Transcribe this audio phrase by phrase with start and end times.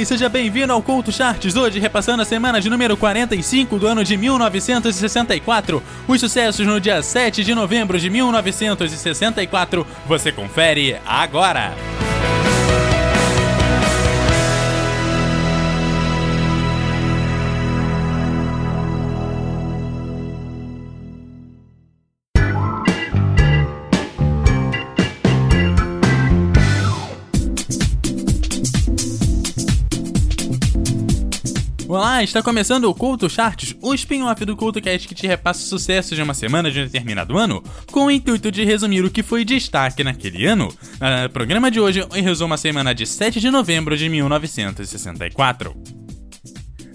[0.00, 4.02] e seja bem-vindo ao Culto Charts, hoje repassando a semana de número 45 do ano
[4.02, 5.82] de 1964.
[6.08, 11.74] Os sucessos no dia 7 de novembro de 1964, você confere agora.
[31.90, 36.22] Olá, está começando o Culto Charts, o spin-off do CultoCast que te repassa sucessos de
[36.22, 40.04] uma semana de um determinado ano, com o intuito de resumir o que foi destaque
[40.04, 40.72] naquele ano.
[41.24, 45.74] No programa de hoje, eu resumo a semana de 7 de novembro de 1964.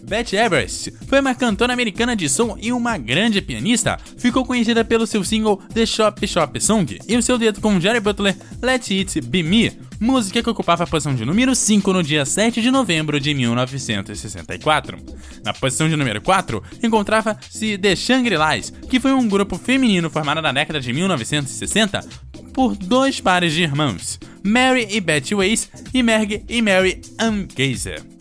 [0.07, 3.97] Beth Everest foi uma cantora americana de som e uma grande pianista.
[4.17, 7.99] Ficou conhecida pelo seu single The Shop Shop Song e o seu dueto com Jerry
[7.99, 12.25] Butler, Let It Be Me, música que ocupava a posição de número 5 no dia
[12.25, 14.97] 7 de novembro de 1964.
[15.43, 20.51] Na posição de número 4 encontrava-se The Shangri-Las, que foi um grupo feminino formado na
[20.51, 22.05] década de 1960
[22.53, 28.14] por dois pares de irmãos, Mary e Betty Weiss e Meg e Mary Ann Gazer.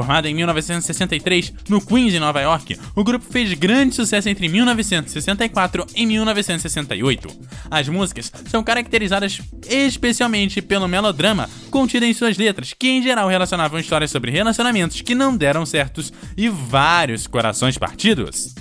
[0.00, 5.86] Formado em 1963 no Queens, em Nova York, o grupo fez grande sucesso entre 1964
[5.94, 7.28] e 1968.
[7.70, 13.78] As músicas são caracterizadas especialmente pelo melodrama contido em suas letras, que em geral relacionavam
[13.78, 18.54] histórias sobre relacionamentos que não deram certos e vários corações partidos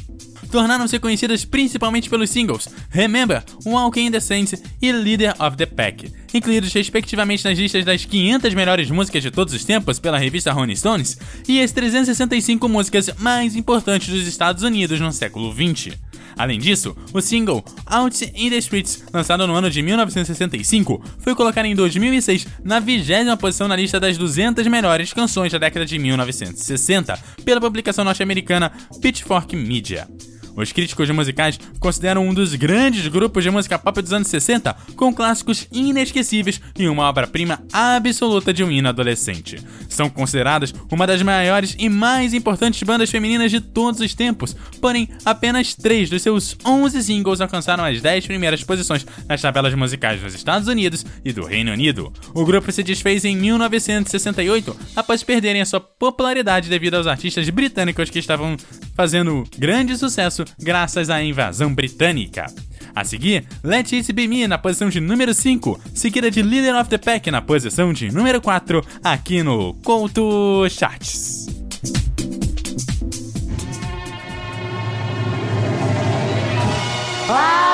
[0.51, 6.11] tornaram-se conhecidas principalmente pelos singles Remember, Walking in the Saints e Leader of the Pack,
[6.33, 10.75] incluídos respectivamente nas listas das 500 melhores músicas de todos os tempos pela revista Rolling
[10.75, 15.97] Stones e as 365 músicas mais importantes dos Estados Unidos no século XX.
[16.38, 21.66] Além disso, o single Out in the Streets, lançado no ano de 1965, foi colocado
[21.66, 27.20] em 2006 na vigésima posição na lista das 200 melhores canções da década de 1960
[27.43, 28.71] pela publicação norte-americana
[29.02, 30.08] Pitchfork Media.
[30.55, 35.14] Os críticos musicais consideram um dos grandes grupos de música pop dos anos 60, com
[35.14, 39.61] clássicos inesquecíveis e uma obra-prima absoluta de um hino adolescente.
[39.88, 45.09] São consideradas uma das maiores e mais importantes bandas femininas de todos os tempos, porém,
[45.26, 50.33] apenas três dos seus 11 singles alcançaram as 10 primeiras posições nas tabelas musicais dos
[50.33, 52.11] Estados Unidos e do Reino Unido.
[52.33, 58.09] O grupo se desfez em 1968 após perderem a sua popularidade devido aos artistas britânicos
[58.09, 58.55] que estavam
[58.95, 62.45] fazendo grande sucesso graças à invasão britânica.
[62.95, 66.89] A seguir, Let It Be Me na posição de número 5, seguida de Leader of
[66.89, 71.48] the Pack na posição de número 4, aqui no Couto Charts.
[77.32, 77.68] I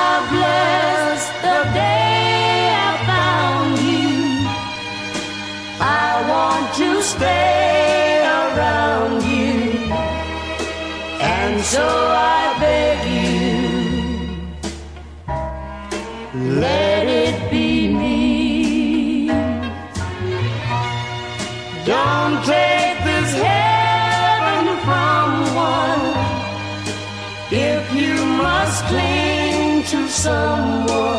[30.26, 31.15] someone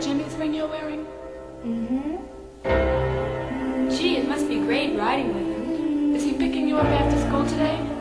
[0.00, 1.04] Jimmy's ring you're wearing?
[1.64, 2.16] Mm-hmm.
[3.90, 6.14] Gee, it must be great riding with him.
[6.14, 7.97] Is he picking you up after school today?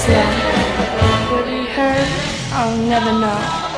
[0.00, 2.08] said, would he hurt?
[2.52, 3.69] I'll never know.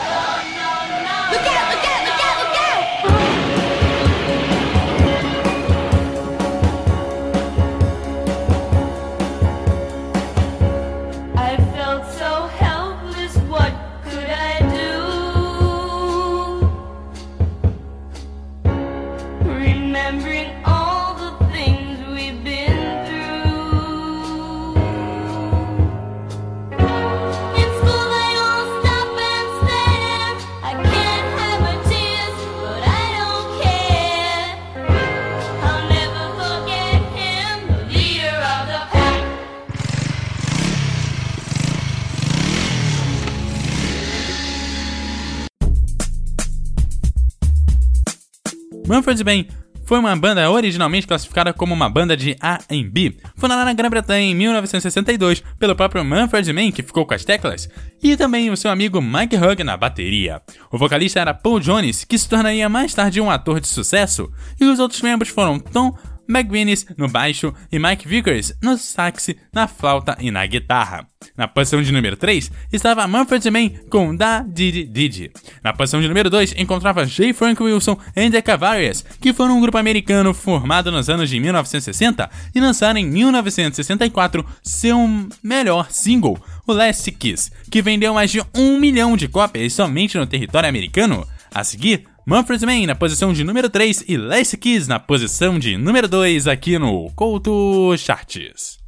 [49.12, 49.44] Mumford Band
[49.84, 55.42] foi uma banda originalmente classificada como uma banda de R&B, fundada na Grã-Bretanha em 1962
[55.58, 57.68] pelo próprio Mumford Mann, que ficou com as teclas,
[58.02, 60.40] e também o seu amigo Mike Hugg na bateria.
[60.70, 64.64] O vocalista era Paul Jones, que se tornaria mais tarde um ator de sucesso, e
[64.64, 65.94] os outros membros foram Tom
[66.26, 71.11] McGuinness no baixo e Mike Vickers no sax, na flauta e na guitarra.
[71.42, 75.32] Na posição de número 3 estava Mumford Man com Da Didi Didi.
[75.60, 77.32] Na posição de número 2 encontrava J.
[77.32, 82.30] Frank Wilson and the Cavaliers, que foram um grupo americano formado nos anos de 1960
[82.54, 84.96] e lançaram em 1964 seu
[85.42, 90.28] melhor single, o Last Kiss, que vendeu mais de um milhão de cópias somente no
[90.28, 91.26] território americano.
[91.52, 95.76] A seguir, Mumford Man na posição de número 3 e Last Kiss na posição de
[95.76, 98.81] número 2 aqui no Couto Charts.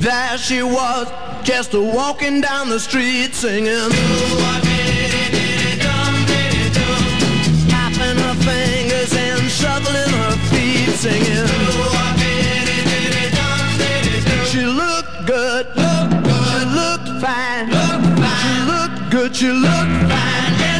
[0.00, 3.90] There she was, just walking down the street singing.
[7.68, 11.46] Tapping her fingers and shuffling her feet singing.
[14.46, 17.68] She looked good, she looked fine
[18.40, 20.79] she looked good, you look fine,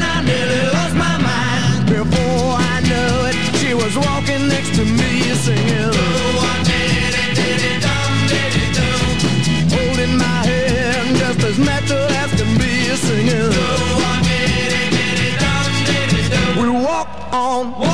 [17.32, 17.89] on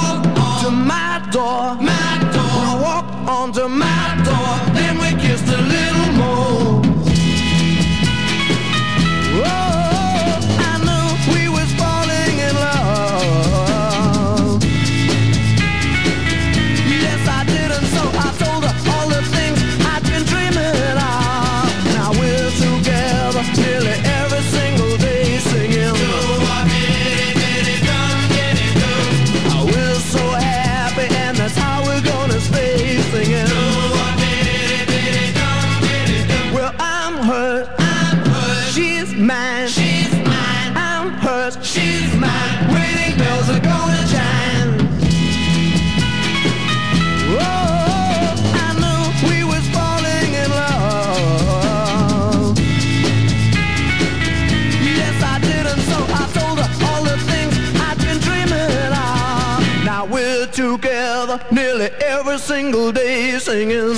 [60.56, 63.94] together nearly every single day singing.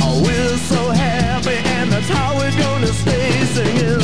[0.00, 3.98] Oh, we're so happy, and that's how we're gonna stay singing.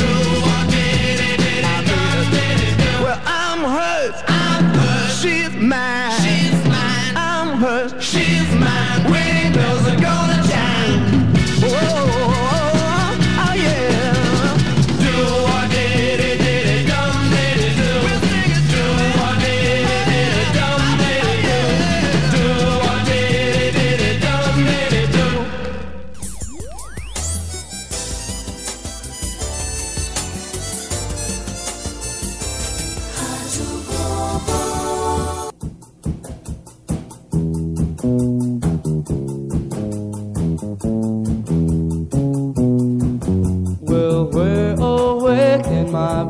[3.01, 4.21] Well, I'm hers.
[4.27, 5.19] I'm hers.
[5.19, 6.21] She's mine.
[6.21, 7.13] She's mine.
[7.15, 7.93] I'm hers.
[8.05, 9.51] She's mine.
[9.55, 10.60] Bells are gonna chime.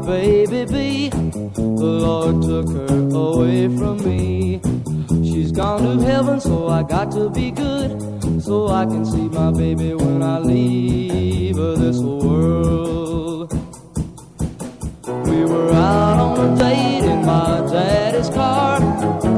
[0.05, 1.10] Baby be?
[1.10, 4.62] The Lord took her away from me.
[5.24, 7.91] She's gone to heaven, so I got to be good.
[8.41, 13.51] So I can see my baby when I leave this world.
[15.27, 18.79] We were out on a date in my daddy's car.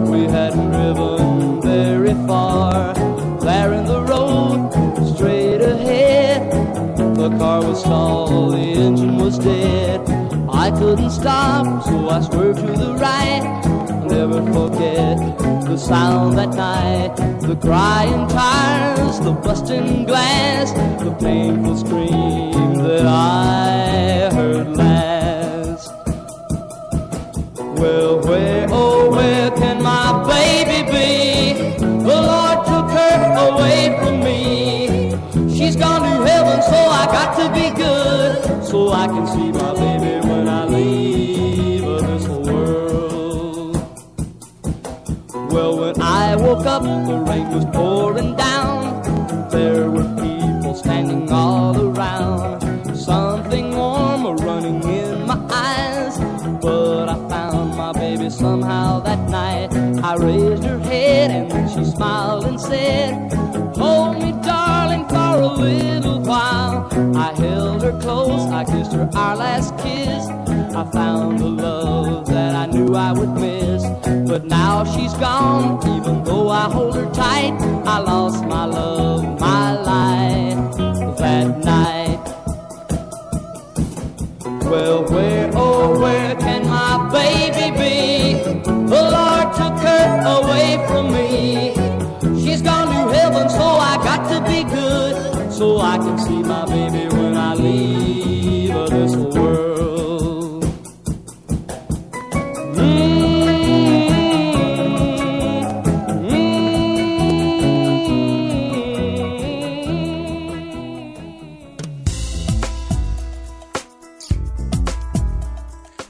[0.10, 2.94] We hadn't driven very far.
[3.42, 4.72] There in the road,
[5.16, 6.52] straight ahead.
[7.18, 9.93] The car was stalled, the engine was dead.
[10.64, 13.44] I couldn't stop, so I swerved to the right.
[13.66, 15.18] I'll never forget
[15.68, 17.18] the sound that night.
[17.42, 20.72] The crying tires, the busting glass,
[21.04, 25.92] the painful scream that I heard last.
[27.82, 31.76] Well, where, oh, where can my baby be?
[31.78, 35.58] The Lord took her away from me.
[35.58, 38.64] She's gone to heaven, so I got to be good.
[38.66, 39.73] So I can see my
[46.64, 49.50] woke up, the rain was pouring down.
[49.50, 52.96] There were people standing all around.
[52.96, 56.18] Something warm running in my eyes.
[56.62, 59.74] But I found my baby somehow that night.
[60.04, 63.34] I raised her head and then she smiled and said,
[63.76, 66.88] Hold me, darling, for a little while.
[67.16, 70.28] I held her close, I kissed her our last kiss.
[70.76, 72.43] I found the love that
[72.74, 73.84] knew I would miss.
[74.28, 77.54] But now she's gone, even though I hold her tight.
[77.86, 80.78] I lost my love, my life
[81.18, 82.24] that night.
[84.66, 88.44] Well, where, oh, where can my baby be?
[88.64, 91.76] The Lord took her away from me.
[92.44, 95.54] She's gone to heaven, so I got to be good.
[95.54, 98.13] So I can see my baby when I leave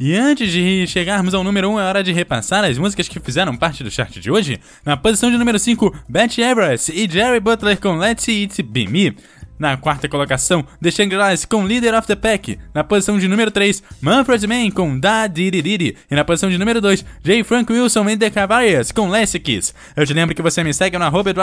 [0.05, 3.55] E antes de chegarmos ao número 1, é hora de repassar as músicas que fizeram
[3.55, 4.59] parte do chart de hoje.
[4.83, 9.15] Na posição de número 5, Betty Everett e Jerry Butler com Let's It Be Me.
[9.63, 12.59] Na quarta colocação, The Shangri-Las com Leader of the Pack.
[12.73, 15.95] Na posição de número 3, Manfred Mann com Da Diririri.
[16.11, 17.45] E na posição de número 2, J.
[17.45, 19.73] Frank Wilson and the Cavaliers com Last Kiss.
[19.95, 21.33] Eu te lembro que você me segue no arroba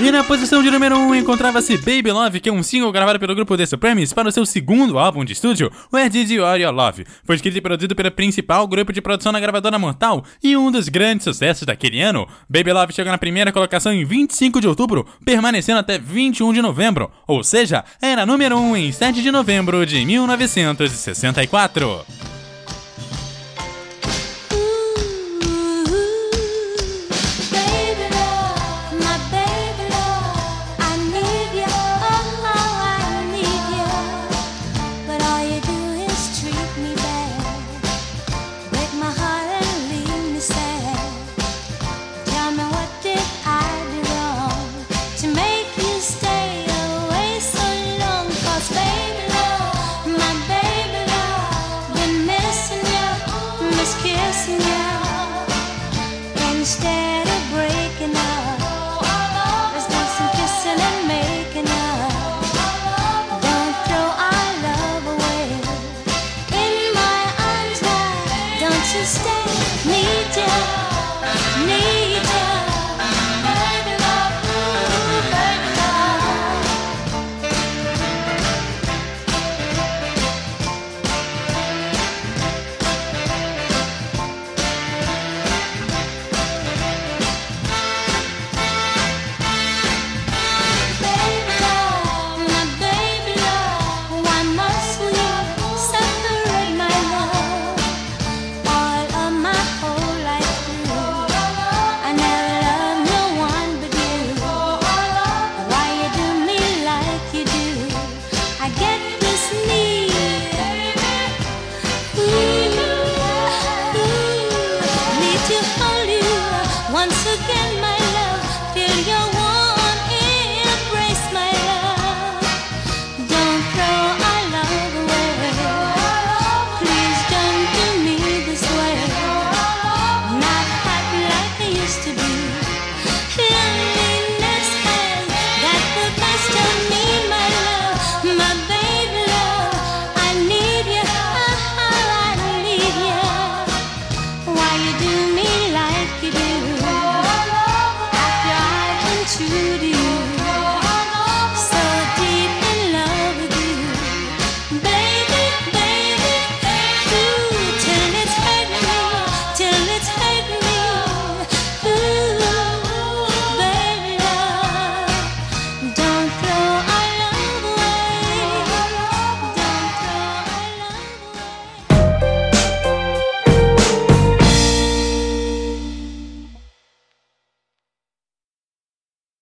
[0.00, 3.18] E na posição de número 1 um, encontrava-se Baby Love, que é um single gravado
[3.18, 6.62] pelo grupo The Supremes para o seu segundo álbum de estúdio, Where Did You Are
[6.62, 7.04] Your Love.
[7.24, 10.88] Foi escrito e produzido pelo principal grupo de produção na gravadora Mortal e um dos
[10.88, 12.26] grandes sucessos daquele ano.
[12.48, 17.10] Baby Love chegou na primeira colocação em 25 de outubro, permanecendo até 21 de novembro,
[17.26, 22.27] ou seja, era número 1 um em 7 de novembro de 1964.